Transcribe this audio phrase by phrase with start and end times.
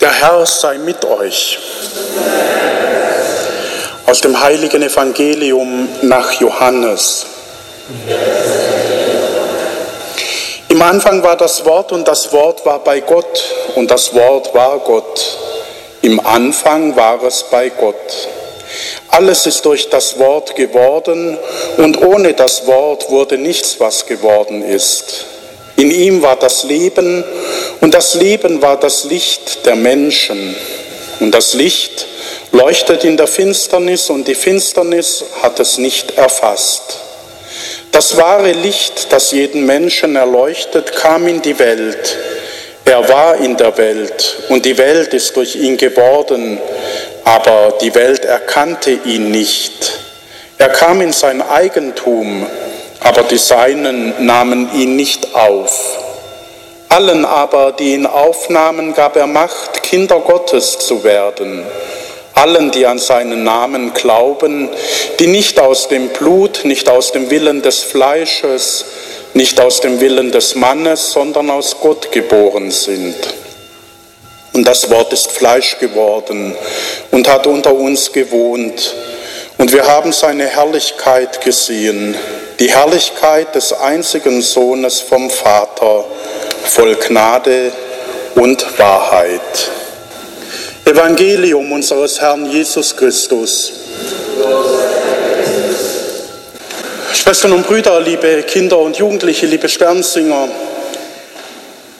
[0.00, 1.58] Der Herr sei mit euch.
[4.06, 7.26] Aus dem heiligen Evangelium nach Johannes.
[10.70, 13.44] Im Anfang war das Wort und das Wort war bei Gott
[13.74, 15.36] und das Wort war Gott.
[16.00, 18.28] Im Anfang war es bei Gott.
[19.08, 21.36] Alles ist durch das Wort geworden
[21.76, 25.26] und ohne das Wort wurde nichts, was geworden ist.
[25.80, 27.24] In ihm war das Leben
[27.80, 30.54] und das Leben war das Licht der Menschen.
[31.20, 32.06] Und das Licht
[32.52, 36.98] leuchtet in der Finsternis und die Finsternis hat es nicht erfasst.
[37.92, 42.14] Das wahre Licht, das jeden Menschen erleuchtet, kam in die Welt.
[42.84, 46.60] Er war in der Welt und die Welt ist durch ihn geworden,
[47.24, 49.98] aber die Welt erkannte ihn nicht.
[50.58, 52.46] Er kam in sein Eigentum,
[53.00, 55.98] aber die Seinen nahmen ihn nicht auf.
[56.88, 61.64] Allen aber, die ihn aufnahmen, gab er Macht, Kinder Gottes zu werden.
[62.34, 64.68] Allen, die an seinen Namen glauben,
[65.18, 68.84] die nicht aus dem Blut, nicht aus dem Willen des Fleisches,
[69.34, 73.14] nicht aus dem Willen des Mannes, sondern aus Gott geboren sind.
[74.52, 76.56] Und das Wort ist Fleisch geworden
[77.12, 78.94] und hat unter uns gewohnt.
[79.58, 82.16] Und wir haben seine Herrlichkeit gesehen,
[82.60, 86.04] die Herrlichkeit des einzigen Sohnes vom Vater,
[86.64, 87.72] voll Gnade
[88.34, 89.70] und Wahrheit.
[90.84, 93.72] Evangelium unseres Herrn Jesus Christus.
[97.14, 100.48] Schwestern und Brüder, liebe Kinder und Jugendliche, liebe Sternsinger,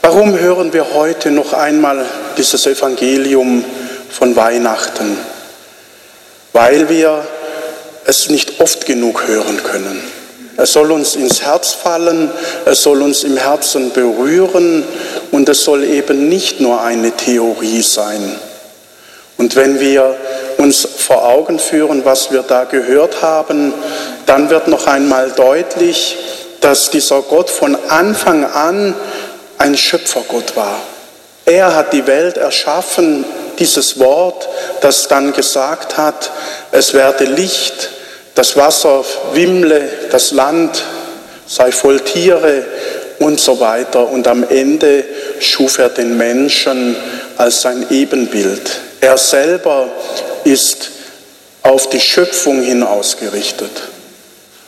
[0.00, 2.06] warum hören wir heute noch einmal
[2.38, 3.62] dieses Evangelium
[4.08, 5.18] von Weihnachten?
[6.54, 7.26] Weil wir
[8.06, 10.15] es nicht oft genug hören können.
[10.56, 12.30] Es soll uns ins Herz fallen,
[12.64, 14.84] es soll uns im Herzen berühren
[15.30, 18.38] und es soll eben nicht nur eine Theorie sein.
[19.36, 20.16] Und wenn wir
[20.56, 23.74] uns vor Augen führen, was wir da gehört haben,
[24.24, 26.16] dann wird noch einmal deutlich,
[26.60, 28.94] dass dieser Gott von Anfang an
[29.58, 30.80] ein Schöpfergott war.
[31.44, 33.24] Er hat die Welt erschaffen,
[33.58, 34.48] dieses Wort,
[34.80, 36.30] das dann gesagt hat,
[36.72, 37.90] es werde Licht,
[38.36, 40.84] das Wasser wimmle, das Land
[41.46, 42.64] sei voll Tiere
[43.18, 44.08] und so weiter.
[44.08, 45.04] Und am Ende
[45.40, 46.94] schuf er den Menschen
[47.36, 48.80] als sein Ebenbild.
[49.00, 49.88] Er selber
[50.44, 50.90] ist
[51.62, 53.70] auf die Schöpfung hin ausgerichtet.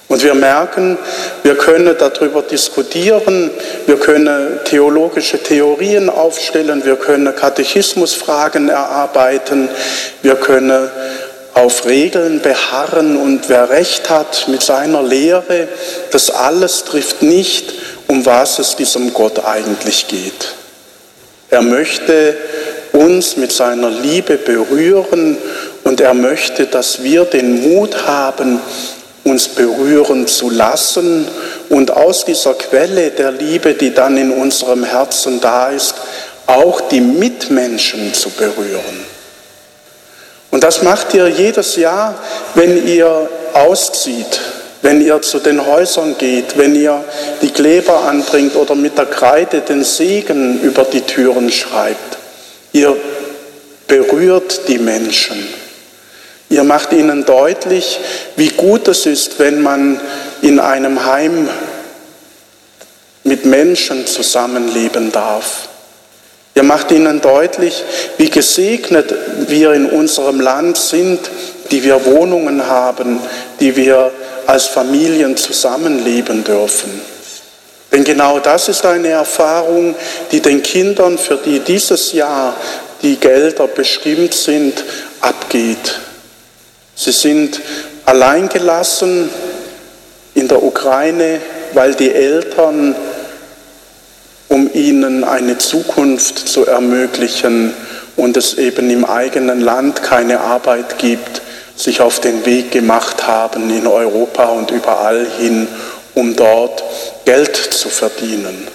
[0.09, 0.97] Und wir merken,
[1.43, 3.51] wir können darüber diskutieren,
[3.85, 9.69] wir können theologische Theorien aufstellen, wir können Katechismusfragen erarbeiten,
[10.23, 10.89] wir können
[11.59, 15.69] auf Regeln beharren und wer recht hat mit seiner Lehre,
[16.13, 17.75] das alles trifft nicht,
[18.07, 20.55] um was es diesem Gott eigentlich geht.
[21.51, 22.37] Er möchte
[22.93, 25.37] uns mit seiner Liebe berühren
[25.85, 28.61] und er möchte, dass wir den Mut haben,
[29.25, 31.27] uns berühren zu lassen
[31.71, 35.95] und aus dieser Quelle der Liebe, die dann in unserem Herzen da ist,
[36.47, 39.08] auch die Mitmenschen zu berühren.
[40.59, 42.17] Und das macht ihr jedes Jahr,
[42.57, 44.41] wenn ihr auszieht,
[44.83, 47.05] wenn ihr zu den Häusern geht, wenn ihr
[47.41, 52.19] die Kleber anbringt oder mit der Kreide den Segen über die Türen schreibt.
[52.73, 52.97] Ihr
[53.87, 55.47] berührt die Menschen.
[56.49, 58.01] Ihr macht ihnen deutlich,
[58.35, 60.01] wie gut es ist, wenn man
[60.43, 61.49] in einem Heim
[63.23, 65.69] mit Menschen zusammenleben darf.
[66.59, 67.85] Ihr macht ihnen deutlich,
[68.17, 69.15] wie gesegnet
[69.47, 71.21] wir in unserem Land sind,
[71.71, 73.21] die wir Wohnungen haben,
[73.61, 74.11] die wir
[74.45, 77.01] als Familien zusammenleben dürfen.
[77.93, 79.95] Denn genau das ist eine Erfahrung,
[80.33, 82.57] die den Kindern, für die dieses Jahr
[83.03, 84.83] die Gelder bestimmt sind,
[85.21, 86.01] abgeht.
[86.97, 87.61] Sie sind
[88.05, 89.31] alleingelassen
[90.35, 91.41] in der Ukraine,
[91.73, 92.97] weil die Eltern
[94.49, 97.75] um ihnen eine Zukunft zu ermöglichen
[98.17, 101.43] und es eben im eigenen Land keine Arbeit gibt,
[101.77, 105.69] sich auf den Weg gemacht haben in Europa und überall hin,
[106.15, 106.83] um dort
[107.25, 108.67] Geld zu verdienen.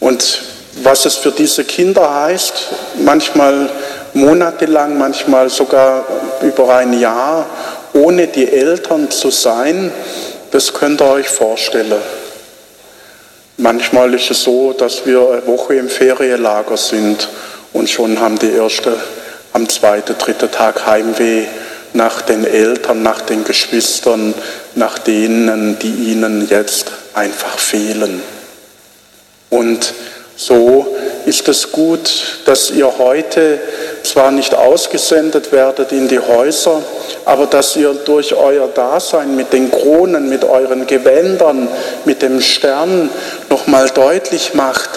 [0.00, 0.42] Und
[0.82, 2.54] was es für diese Kinder heißt,
[3.00, 3.68] manchmal
[4.14, 6.06] monatelang, manchmal sogar
[6.42, 7.46] über ein Jahr,
[7.92, 9.90] ohne die Eltern zu sein,
[10.50, 12.00] das könnt ihr euch vorstellen.
[13.58, 17.28] Manchmal ist es so, dass wir eine Woche im Ferienlager sind
[17.72, 18.98] und schon haben die Erste
[19.54, 21.46] am zweiten, dritten Tag Heimweh
[21.94, 24.34] nach den Eltern, nach den Geschwistern,
[24.74, 28.22] nach denen, die ihnen jetzt einfach fehlen.
[29.48, 29.94] Und
[30.36, 30.94] so
[31.24, 33.58] ist es gut, dass ihr heute
[34.02, 36.82] zwar nicht ausgesendet werdet in die Häuser,
[37.24, 41.68] aber dass ihr durch euer Dasein mit den Kronen, mit euren Gewändern,
[42.04, 43.10] mit dem Stern
[43.66, 44.90] nochmal deutlich macht,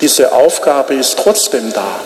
[0.00, 2.00] diese Aufgabe ist trotzdem da.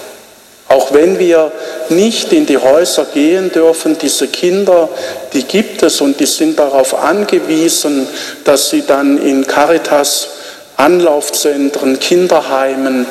[0.68, 1.50] Auch wenn wir
[1.88, 4.90] nicht in die Häuser gehen dürfen, diese Kinder,
[5.32, 8.06] die gibt es und die sind darauf angewiesen,
[8.44, 10.28] dass sie dann in Caritas
[10.76, 13.06] Anlaufzentren, Kinderheimen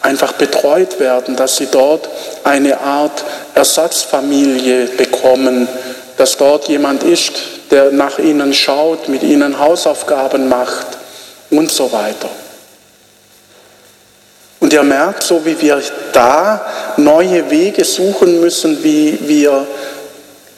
[0.00, 2.08] einfach betreut werden, dass sie dort
[2.42, 5.68] eine Art Ersatzfamilie bekommen,
[6.16, 7.32] dass dort jemand ist,
[7.70, 10.98] der nach ihnen schaut, mit ihnen Hausaufgaben macht
[11.52, 12.28] und so weiter.
[14.58, 15.80] Und ihr merkt, so wie wir
[16.12, 16.64] da
[16.96, 19.66] neue Wege suchen müssen, wie wir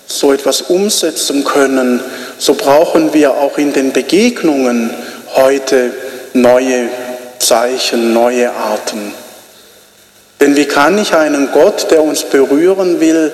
[0.07, 2.01] so etwas umsetzen können,
[2.39, 4.91] so brauchen wir auch in den Begegnungen
[5.35, 5.93] heute
[6.35, 6.89] neue
[7.39, 9.13] Zeichen, neue Arten.
[10.41, 13.33] Denn wie kann ich einen Gott, der uns berühren will,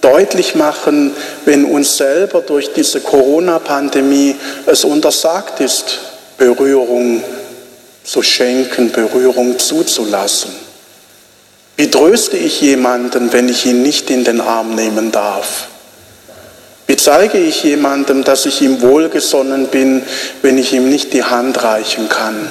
[0.00, 1.12] deutlich machen,
[1.44, 4.36] wenn uns selber durch diese Corona-Pandemie
[4.66, 5.98] es untersagt ist,
[6.38, 7.22] Berührung
[8.04, 10.52] zu schenken, Berührung zuzulassen.
[11.76, 15.68] Wie tröste ich jemanden, wenn ich ihn nicht in den Arm nehmen darf?
[16.86, 20.02] Wie zeige ich jemandem, dass ich ihm wohlgesonnen bin,
[20.40, 22.50] wenn ich ihm nicht die Hand reichen kann?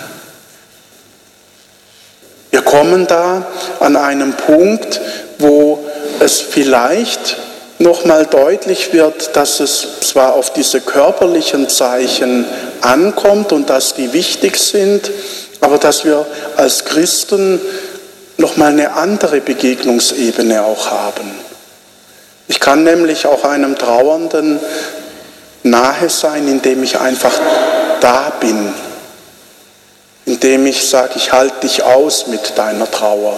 [2.52, 3.48] Wir kommen da
[3.80, 5.02] an einem Punkt,
[5.40, 5.84] wo
[6.20, 7.38] es vielleicht
[7.80, 12.46] nochmal deutlich wird, dass es zwar auf diese körperlichen Zeichen
[12.82, 15.12] ankommt und dass die wichtig sind,
[15.62, 16.26] aber dass wir
[16.56, 17.60] als Christen
[18.38, 21.32] nochmal eine andere Begegnungsebene auch haben.
[22.48, 24.60] Ich kann nämlich auch einem Trauernden
[25.64, 27.34] nahe sein, indem ich einfach
[28.00, 28.74] da bin,
[30.26, 33.38] indem ich sage, ich halte dich aus mit deiner Trauer.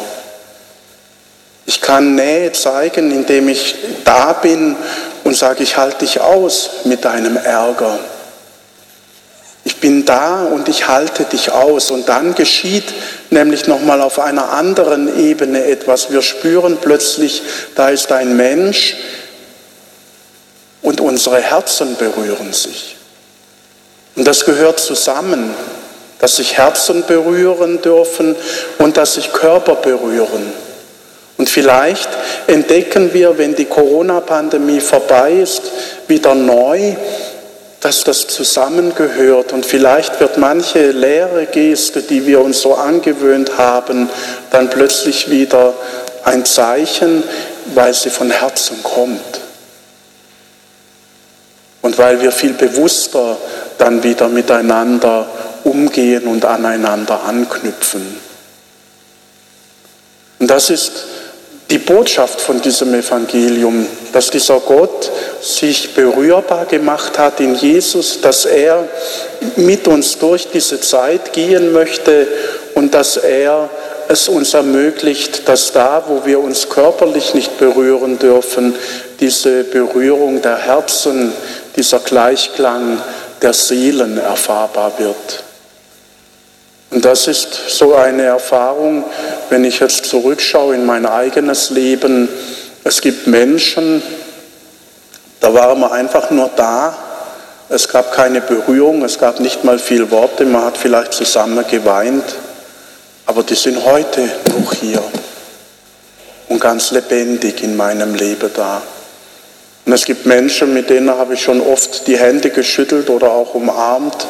[1.70, 4.76] Ich kann Nähe zeigen, indem ich da bin
[5.24, 8.00] und sage, ich halte dich aus mit deinem Ärger.
[9.64, 11.92] Ich bin da und ich halte dich aus.
[11.92, 12.92] Und dann geschieht
[13.30, 16.12] nämlich nochmal auf einer anderen Ebene etwas.
[16.12, 17.44] Wir spüren plötzlich,
[17.76, 18.98] da ist ein Mensch
[20.82, 22.96] und unsere Herzen berühren sich.
[24.16, 25.54] Und das gehört zusammen,
[26.18, 28.36] dass sich Herzen berühren dürfen
[28.80, 30.52] und dass sich Körper berühren.
[31.40, 32.10] Und vielleicht
[32.48, 35.62] entdecken wir, wenn die Corona-Pandemie vorbei ist,
[36.06, 36.96] wieder neu,
[37.80, 44.10] dass das zusammengehört und vielleicht wird manche leere Geste, die wir uns so angewöhnt haben,
[44.52, 45.74] dann plötzlich wieder
[46.26, 47.24] ein Zeichen,
[47.74, 49.40] weil sie von Herzen kommt.
[51.82, 53.38] Und weil wir viel bewusster
[53.78, 55.26] dann wieder miteinander
[55.64, 58.20] umgehen und aneinander anknüpfen.
[60.40, 60.92] Und das ist
[61.70, 65.12] die Botschaft von diesem Evangelium, dass dieser Gott
[65.42, 68.88] sich berührbar gemacht hat in Jesus, dass er
[69.56, 72.28] mit uns durch diese Zeit gehen möchte
[72.74, 73.70] und dass er
[74.08, 78.76] es uns ermöglicht, dass da, wo wir uns körperlich nicht berühren dürfen,
[79.20, 81.32] diese Berührung der Herzen,
[81.76, 83.00] dieser Gleichklang
[83.44, 85.44] der Seelen erfahrbar wird.
[86.92, 89.04] Und das ist so eine Erfahrung,
[89.50, 92.30] wenn ich jetzt zurückschaue in mein eigenes Leben.
[92.84, 94.02] Es gibt Menschen,
[95.40, 96.98] da waren wir einfach nur da.
[97.70, 102.24] Es gab keine Berührung, es gab nicht mal viel Worte, man hat vielleicht zusammen geweint.
[103.28, 104.28] Aber die sind heute
[104.58, 105.04] noch hier
[106.48, 108.82] und ganz lebendig in meinem Leben da.
[109.86, 113.54] Und es gibt Menschen, mit denen habe ich schon oft die Hände geschüttelt oder auch
[113.54, 114.26] umarmt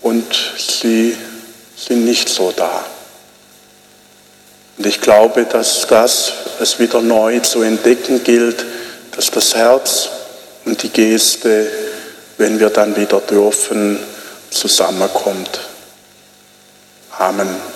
[0.00, 0.24] und
[0.58, 1.14] sie
[1.80, 2.84] sind nicht so da.
[4.76, 8.64] Und ich glaube, dass das es wieder neu zu entdecken gilt,
[9.16, 10.08] dass das Herz
[10.64, 11.66] und die Geste,
[12.38, 13.98] wenn wir dann wieder dürfen,
[14.50, 15.60] zusammenkommt.
[17.18, 17.69] Amen.